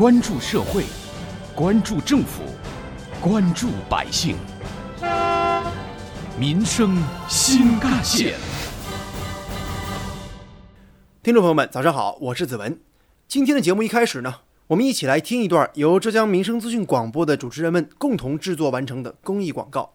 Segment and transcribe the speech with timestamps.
[0.00, 0.86] 关注社会，
[1.54, 2.42] 关注政府，
[3.20, 4.34] 关注百姓，
[6.38, 6.96] 民生
[7.28, 8.38] 新干线。
[11.22, 12.80] 听众朋友们，早上好，我是子文。
[13.28, 14.36] 今天的节目一开始呢，
[14.68, 19.92] 我们一起来听一段由浙江民生资讯广播的主持人们共同制作完成的公益广告。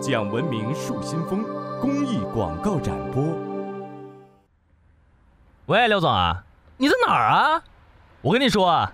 [0.00, 1.44] 讲文明树新风
[1.82, 3.22] 公益广告展播。
[5.66, 6.46] 喂，刘总啊，
[6.78, 7.62] 你在哪儿啊？
[8.22, 8.92] 我跟你说啊，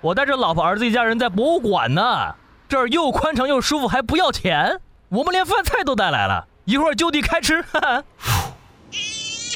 [0.00, 2.34] 我带着老婆儿子一家人在博物馆呢，
[2.68, 4.80] 这儿又宽敞又舒服，还不要钱。
[5.08, 7.62] 我们连饭菜都带来了，一会儿就地开吃。
[7.62, 8.04] 哈哈。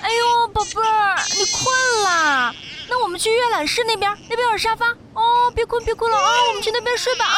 [0.03, 2.55] 哎呦，宝贝儿，你困啦？
[2.89, 5.51] 那我们去阅览室那边，那边有沙发哦。
[5.55, 7.37] 别困，别困了啊，我们去那边睡吧啊。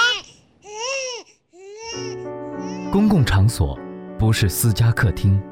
[2.93, 3.79] 公共场所
[4.19, 5.43] 不是私家客厅，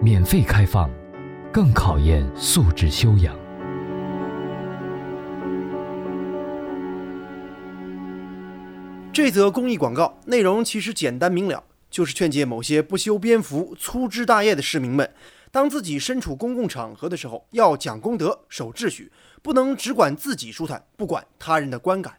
[0.00, 0.90] 免费开放，
[1.52, 3.34] 更考验素质修养。
[9.14, 15.08] 这则公益广告内容其实简单明了，就是劝诫某些不修边幅、粗枝大叶的市民们，
[15.52, 22.14] 当自己身处公共场合的时候，要讲公德、守秩序，不能只管自己舒坦，不管他人的观感。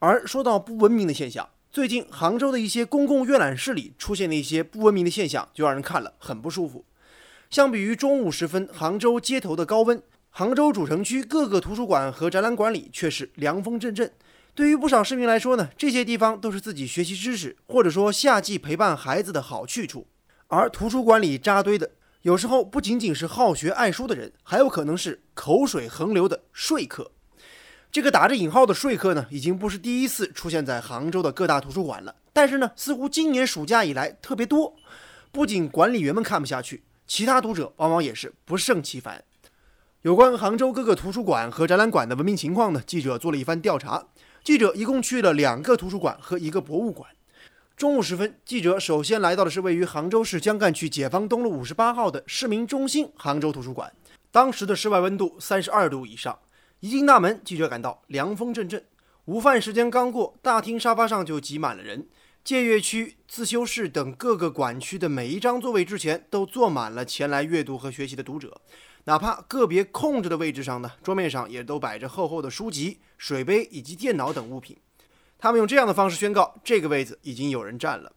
[0.00, 6.84] 而说到不文明的现象，最近，杭州的一些公共阅览室里出现的一些不文明的现象，就让人看了很不舒服。
[7.48, 14.12] 相比于中午时分杭州街头的高温，杭州主城区各个图书馆和展览馆里却是凉风阵阵。
[14.58, 20.08] 对于不少市民来说呢，这些地方都是自己学习知识，或者说夏季陪伴孩子的好去处。
[20.48, 21.92] 而图书馆里扎堆的，
[22.22, 27.12] 有时候不仅仅是好学爱书的人，还有可能是口水横流的说客。
[27.92, 32.16] 这个打着引号的说客呢，已经不是第一次出现在杭州的各大图书馆了。
[32.32, 34.74] 但是呢，似乎今年暑假以来特别多。
[35.30, 39.22] 不仅管理员们看不下去，其他读者往往也是不胜其烦。
[40.02, 44.08] 有关杭州各个图书馆和展览馆的文明情况呢，记者做了一番调查。
[44.42, 47.10] 记者一共去了两个图书馆和一个博物馆。
[47.76, 53.92] 中午时分，记者首先来到的是位于杭州市江干区解放东路五十八号的市民中心杭州图书馆。
[54.30, 56.38] 当时的室外温度三十二度以上。
[56.80, 58.84] 一进大门，记者感到凉风阵阵。
[59.24, 62.06] 午饭时间刚过，大厅沙发上就挤满了人。
[62.44, 68.60] 借阅区、自修室等各个馆区的每一张座位之前，都坐满了前来阅读和学习的读者。
[69.08, 74.76] 哪怕个别空着的位置上呢，桌面上也都摆着厚厚的书籍、水杯以及电脑等物品。
[75.38, 78.12] 他们用这样的方式宣告，这个位子已经有人占了。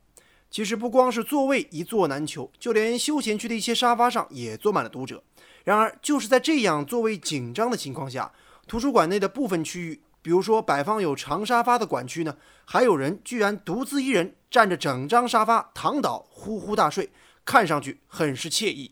[0.49, 5.23] 其实不光是座位一座难求，就连休闲区的一些沙发上也坐满了读者。
[5.63, 8.29] 然而，就是在这样座位紧张的情况下，
[8.67, 12.35] 图书馆内的部分区域，比如说摆放有长沙发的馆区呢，
[12.65, 17.09] 还有人居然独自一人占着整张沙发躺倒，呼呼大睡，
[17.45, 18.91] 看上去很是惬意。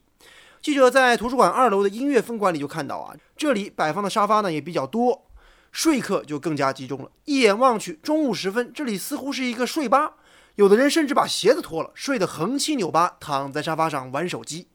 [0.61, 5.27] 记者在图书馆二楼的音乐分馆里就看到啊，这里摆放的沙发呢也比较多，
[5.71, 7.09] 说客就更加集中了。
[7.25, 10.15] 一眼望去，中午时分，这里似乎是一个睡吧，
[10.55, 14.67] 有的人甚至把鞋子脱了，睡得横七扭八，躺在沙发上玩手机。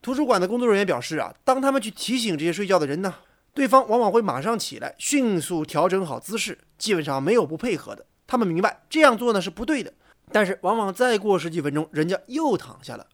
[0.00, 3.14] 图书馆的工作人员表示啊，当他们去提醒这些睡觉的人呢。
[3.52, 8.04] 对方往往会马上起来，迅速调整好姿势，基本上没有不配合的。
[8.26, 9.94] 他们明白这样做呢是不对的，
[10.30, 13.06] 但是往往再过十几分钟，人家又躺下了。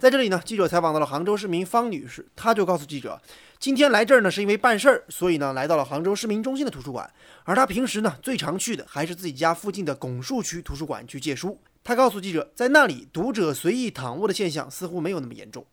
[0.00, 3.20] 在这里呢，记者采访到了杭州市民方女士，她就告诉记者，
[3.58, 7.10] 今天来这儿呢是因为办事儿，所以呢来到了杭州市民中心的图书馆。
[7.44, 11.60] 而她平时呢最常去的还是自己家附近的拱墅区图书馆去借书。
[11.84, 15.66] 她告诉记者，在那里读者随意躺卧的现象似乎没有那么严重。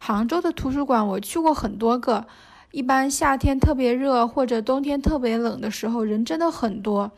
[0.00, 2.26] 杭州的图书馆我去过很多个。
[2.70, 7.10] 一般夏天特别热或者冬天特别冷的时候，人真的很多。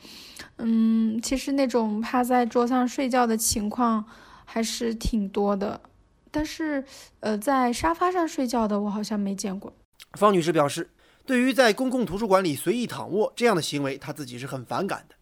[0.58, 4.04] 嗯，其实那种趴在桌上睡觉的情况
[4.44, 5.80] 还是挺多的，
[6.30, 6.84] 但是
[7.20, 9.72] 呃，在沙发上睡觉的我好像没见过。
[10.18, 10.90] 方女士表示，
[11.24, 15.14] 对于在公共图书馆里随意躺卧这样的行为，她自己是很反感的。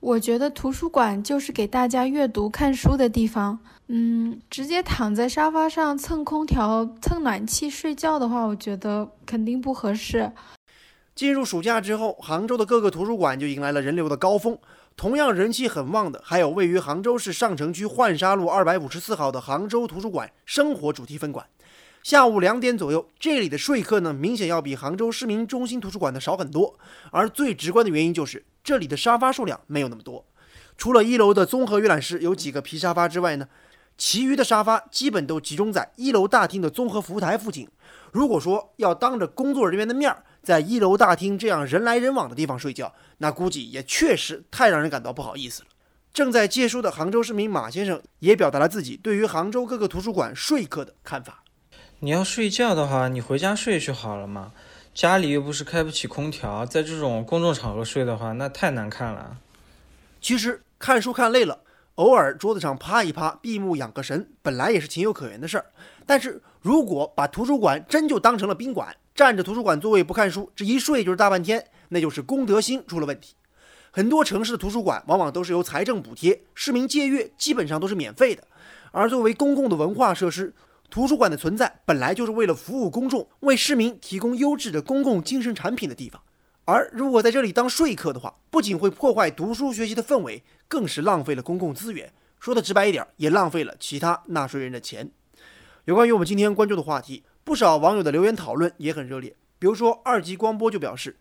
[0.00, 3.58] 我觉得图书馆就是给大家阅读看书的地方。
[3.88, 10.30] 嗯，直接躺在沙发上蹭空调、蹭暖气睡觉的话，我觉得肯定不合适。
[11.14, 14.58] 进入暑假之后，杭州的各个图书馆就迎来了人流的高峰。
[14.96, 21.46] 同样人气很旺的，还有位于杭州市上城区浣纱路二百五十四号的杭州图书馆生活主题分馆。
[22.02, 26.78] 下午两点左右，这里的说客呢，明显要比杭州市民中心图书馆的少很多。
[27.10, 30.24] 而最直观的原因就是，这里的沙发数量没有那么多。
[30.78, 33.46] 除了一楼的综合阅览室有几个皮沙发之外呢？
[33.98, 37.68] 其余的沙发基本都集中在一楼大厅的综合服务台附近。
[38.12, 45.68] 如果说要当着工作人员的面儿，在一楼大厅这样人来人往的地方睡觉，那估计也确实太让人感到不好意思了。
[46.14, 51.42] 正在借书的杭州市民马先生也表达了自己对于杭州各个图书馆说客的看法：
[51.98, 54.52] 你要睡觉的话，你回家睡就好了嘛。
[54.94, 59.38] 家里又不是开不起空调，在这种公众场合睡的话，那太难看了。
[60.20, 61.58] 其实看书看累了，
[61.96, 65.66] 偶尔桌子上趴一趴，闭目养个神，本来也是情有可原的事儿。
[66.06, 73.34] 但是如果把图书馆真就当成了宾馆，占着图书馆座位不看书，这一睡就是大半天，那就是公德心出了问题。
[73.90, 78.46] 很多城市的图书馆往往都是由财政补贴，市民借阅基本上都是免费的。
[78.92, 80.52] 而作为公共的文化设施，
[80.90, 86.20] 图书馆的存在本来就是为了服务公众，为市民提供优质的公共精神产品的地方。
[86.66, 92.12] 而如果在这里当说客的话，不仅会破坏读书学习的氛围，更是浪费了公共资源。
[92.38, 95.10] 说的直白一点，也浪费了其他纳税人的钱。
[95.86, 99.36] 有关于我们今天关注的话题，不少网友的留言讨论也很热烈。
[99.60, 101.16] 比如说二级光波就表示。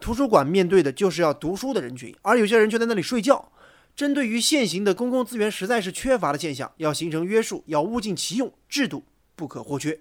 [0.00, 3.50] 图书馆面对的就是要读书的人群，而有些人却在那里睡觉。
[3.94, 9.04] 针对于现行的公共资源实在是缺乏的现象，要形成约束，要物尽其用，制度
[9.36, 10.00] 不可或缺。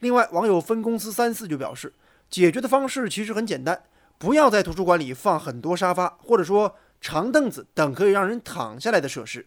[0.00, 1.94] 另外，网友分公司三四就表示，
[2.30, 3.82] 解决的方式其实很简单，
[4.18, 9.46] 不要在图书馆里放很多沙发，或者说长凳子等可以让人躺下来的设施。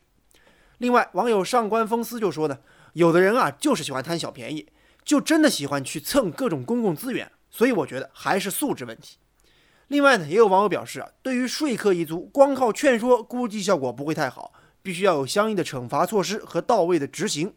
[0.79, 2.57] 另外，网友上官风思就说呢，
[2.93, 4.67] 有的人啊就是喜欢贪小便宜，
[5.03, 9.17] 就真的喜欢去蹭各种公共资源，所以我觉得还是素质问题。
[9.87, 17.53] 另外呢，也有网友表示啊，对于说客一族，光靠劝说估计效果不会太好，必须要有相应的惩罚措施和到位的执行。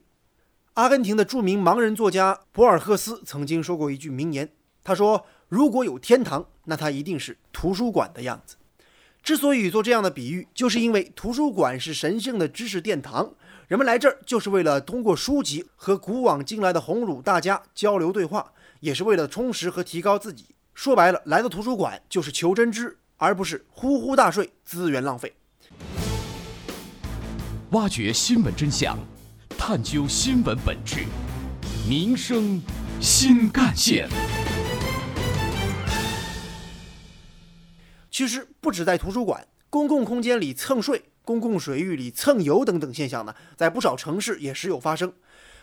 [0.72, 4.50] 阿根廷的著名盲人作家博尔赫斯曾经说过一句名言，
[4.82, 8.56] 他说：“如果有天堂，那它一定是图书馆的样子。”
[9.24, 13.32] 之所以做这样的比喻，就是因为图书馆是神圣的知识殿堂，
[13.66, 20.48] 人们来这儿就是为了通过书籍和古往今来的鸿儒大家交流对话，也是为了充实和提高自己。
[20.74, 25.32] 说白了，来到图书馆就是求真知，而不是呼呼大睡、资源浪费。
[27.70, 28.98] 挖掘新闻真相，
[29.56, 31.06] 探究新闻本质，
[31.88, 32.60] 民生
[33.00, 34.06] 新干线。
[38.14, 45.12] 其实，不止在图书馆，公共空间里蹭睡、公共水域里蹭油等等现象呢，在不少城市也时有发生。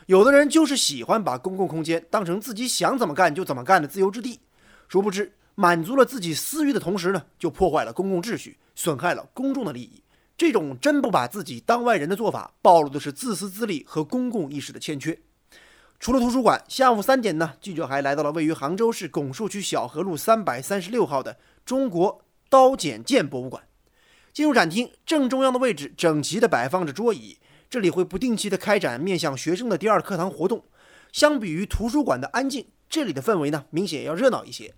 [0.07, 4.41] 有的人就是喜欢把公共空间当成自己想怎么干就怎么干的自由之地。
[4.89, 10.03] 殊不知，满足了自己私欲的同时呢，就破坏了公共秩序，损害了公众的利益。
[10.35, 15.17] 这种真不把自己当外人的做法，暴露的是自私自利和公共意识的欠缺。
[16.01, 22.21] 除了图书馆，下午三点呢，记者还来到了位于杭州市拱墅区小河路三百三十六号的中国
[22.51, 23.63] 刀剪剑博物馆。
[24.33, 27.37] 进入展厅，正中央的位置整齐地摆放着桌椅，
[27.69, 30.65] 这里会不定期地开展面向学生的第二课堂活动。
[31.13, 32.67] 相比于图书馆的安静。
[32.89, 34.73] 这里的氛围呢，明显要热闹一些，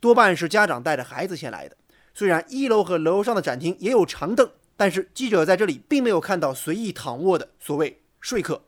[0.00, 1.76] 多半是家长带着孩子先来的。
[2.14, 8.64] 虽然一楼和楼上的展厅也有长凳，但是记者在这里并没有看到随意躺卧的所谓说客。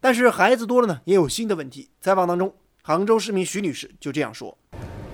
[0.00, 1.90] 但是孩子多了呢，也有新的问题。
[2.00, 2.52] 采访当中，
[2.82, 4.58] 杭州市民徐女士就这样说：“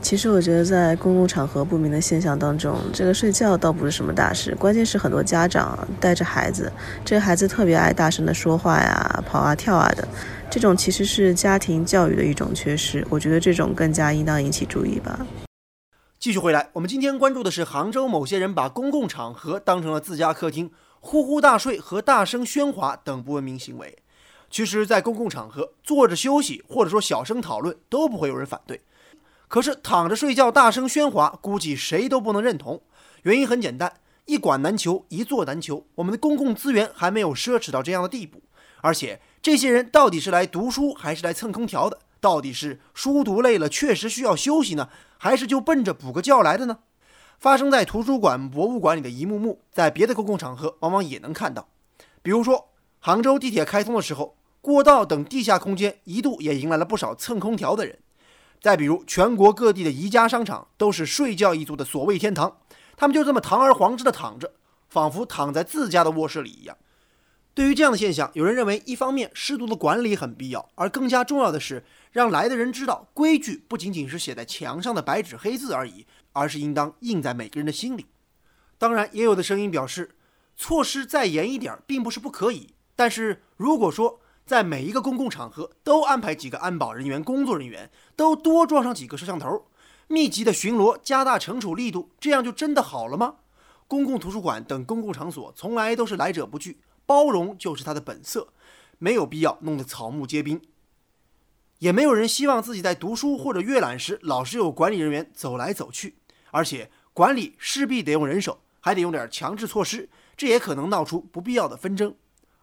[0.02, 6.70] 其实我觉得在公共场合不明的现象当中，这个睡觉倒不是什么大事，关键是很多家长带着孩子，
[7.04, 10.06] 这个孩子特别爱大声的说话呀、跑啊、跳啊的。”
[10.48, 15.26] 这种其实是家庭教育的一种缺失，我觉得这种更加应当引起注意吧。
[16.20, 20.70] 继续回来，我们今天关注的是杭州某些人把公共场合当成了自家客厅，
[21.00, 23.98] 呼呼大睡和大声喧哗等不文明行为。
[24.48, 28.80] 其实，在公共场合坐着休息或者说小声讨论都不会有人反对，
[29.56, 32.82] 可是躺着睡觉大声喧哗，估计谁都不能认同。
[33.22, 33.90] 原因很简单，
[34.26, 38.42] 一馆难求，一座难求，我们的公共资源还没有奢侈到这样的地步，
[38.82, 39.18] 而且。
[39.40, 42.00] 这些人到底是来读书还是来蹭空调的？
[42.20, 46.80] 到底是书读累了确实需要休息呢，还是就奔着补个觉来的呢？
[47.38, 51.66] 发生在图书馆、博物馆里的一幕幕，在别的公共场合往往也能看到。
[52.20, 57.98] 比如说，杭州地铁开通的时候，过道等地下空间一度也迎来了不少蹭空调的人。
[58.60, 62.58] 再比如，全国各地的宜家商场都是睡觉一族的所谓天堂，
[62.96, 64.52] 他们就这么堂而皇之的躺着，
[64.88, 66.76] 仿佛躺在自家的卧室里一样。
[67.54, 78.06] 对于这样的现象，有人认为，一方面适度的管理很必要，而更加重要的是让来的人知道，规矩不仅仅是写在墙上的白纸黑字而已，而是应当印在每个人的心里。
[78.76, 80.16] 当然，也有的声音表示，
[80.54, 89.66] 措施再严一点并不是不可以，但是如果说在每一个公共场合都安排几个安保人员、工作人员，都多装上几个摄像头，
[90.06, 93.34] 密集的巡逻，加大惩处力度，这样就真的好了吗？
[93.88, 96.78] 公共图书馆等公共场所从来都是来者不拒。
[97.04, 98.48] 包容就是它的本色，
[98.98, 100.60] 没有必要弄得草木皆兵。
[101.78, 106.16] 也没有人希望自己在读书或者阅览时老是有管理人员走来走去，
[106.50, 112.14] 而且管理势必得用人手，还得用点强制措施，这也可能闹出不必要的纷争。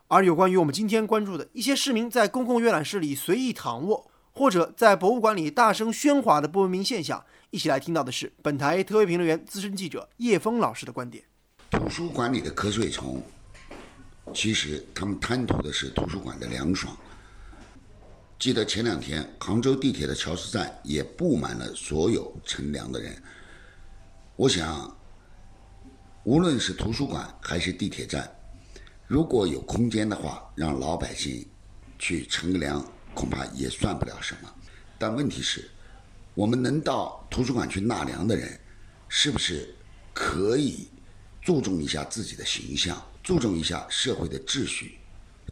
[0.08, 11.24] 而有关于我们今天关注的一些市民在公共阅览室里随意躺卧，或者在博物馆里大声喧哗的不文明现象，一起来听到的是本台特约评论员、资深记者叶峰老师的观点。
[11.72, 13.24] 图书馆里的瞌睡虫，
[14.34, 16.96] 其实他们贪图的是图书馆的凉爽。
[18.38, 23.16] 记得前两天杭州地铁的乔司站也布满了所有乘凉的人。
[24.36, 24.96] 我想，
[26.24, 28.30] 无论是图书馆还是地铁站，
[29.08, 31.46] 如果有空间的话，让老百姓
[31.98, 32.84] 去乘凉。
[33.16, 34.52] 恐怕也算不了什么，
[34.98, 35.70] 但问题是，
[36.34, 38.60] 我们能到图书馆去纳凉的人，
[39.08, 39.72] 是不是
[40.16, 40.88] 可以
[41.44, 44.98] 注重一下自己的形象，注重一下社会的秩序，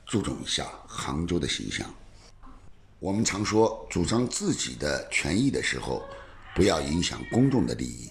[0.07, 1.87] 注重一下杭州的形象？
[2.97, 6.03] 我们常说，主张自己的权益的时候，
[6.55, 8.09] 不要影响公众的利益。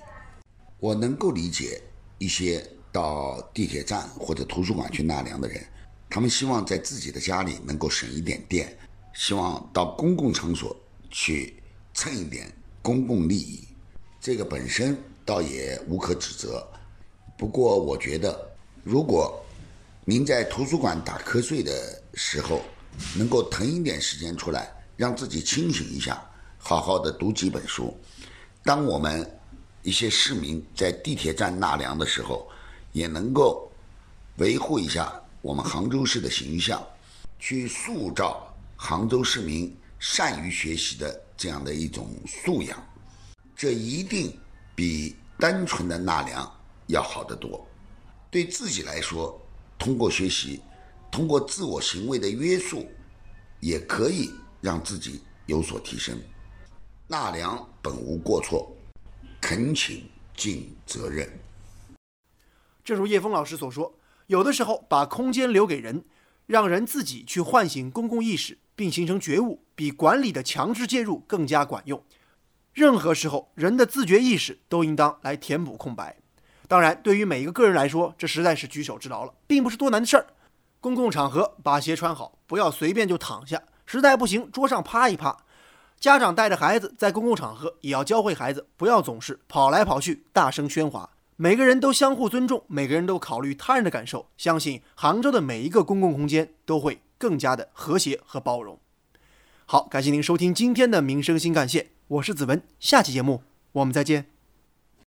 [0.78, 1.82] 我能够理解
[2.18, 5.64] 一些到地铁站或者图书馆去纳凉的人，
[6.08, 8.76] 他们希望在自己的家里能够省一点电。
[9.12, 10.74] 希望到公共场所
[11.10, 11.60] 去
[11.92, 13.66] 蹭一点公共利益，
[14.20, 16.64] 这个本身倒也无可指责。
[17.36, 18.48] 不过，我觉得，
[18.84, 19.44] 如果
[20.04, 22.62] 您在图书馆打瞌睡的时候，
[23.16, 26.22] 能够腾一点时间出来，让自己清醒一下，
[26.56, 27.98] 好好的读几本书。
[28.62, 29.28] 当我们
[29.82, 32.48] 一些市民在地铁站纳凉的时候，
[32.92, 33.70] 也能够
[34.36, 36.84] 维护一下我们杭州市的形象，
[37.38, 38.46] 去塑造。
[38.82, 42.82] 杭州市民善于学习的这样的一种素养，
[43.54, 44.34] 这一定
[44.74, 46.50] 比单纯的纳凉
[46.86, 47.66] 要好得多。
[48.30, 49.38] 对自己来说，
[49.78, 50.62] 通过学习，
[51.10, 52.88] 通过自我行为的约束，
[53.60, 54.30] 也可以
[54.62, 56.18] 让自己有所提升。
[57.06, 58.74] 纳凉本无过错，
[59.42, 61.30] 恳请尽责任。
[62.90, 63.94] 正如叶峰老师所说，
[64.26, 66.04] 有的时候把空间留给人，
[66.46, 68.58] 让人自己去唤醒公共意识。
[68.74, 72.02] 并形成觉悟，比管理的强制介入更加管用。
[72.72, 76.16] 任何时候，人的自觉意识都应当来填补空白。
[76.66, 80.26] 当然，对于每一个个人来说，这实在是举手之劳了，并不是多难的事儿。
[80.80, 85.36] 公共场合把鞋穿好，不要随便就躺下，实在不行桌上趴一趴。
[86.00, 91.10] 家长带着孩子在公共场合，也要教会孩子不要总是跑来跑去，大声喧哗。
[91.42, 97.00] 每个人都相互尊重，每个人都考虑他人的感受，相信杭州的每一个公共空间都会。
[97.16, 98.78] 更加的和谐和包容。
[99.64, 103.42] 好，感谢您收听今天的民生新干线，我是子文，下期节目
[103.72, 104.26] 我们再见。